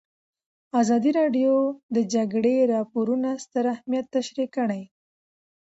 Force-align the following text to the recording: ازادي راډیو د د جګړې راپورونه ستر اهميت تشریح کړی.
ازادي 0.81 1.11
راډیو 1.19 1.53
د 1.71 1.73
د 1.95 1.97
جګړې 2.13 2.55
راپورونه 2.73 3.29
ستر 3.43 3.65
اهميت 3.75 4.05
تشریح 4.15 4.47
کړی. 4.57 4.81